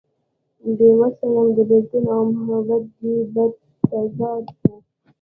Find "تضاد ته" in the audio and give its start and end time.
3.89-4.73